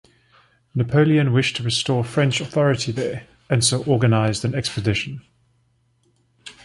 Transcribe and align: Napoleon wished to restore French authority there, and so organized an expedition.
Napoleon 0.73 1.31
wished 1.31 1.57
to 1.57 1.63
restore 1.63 2.03
French 2.03 2.41
authority 2.41 2.91
there, 2.91 3.27
and 3.51 3.63
so 3.63 3.83
organized 3.83 4.43
an 4.43 4.55
expedition. 4.55 5.21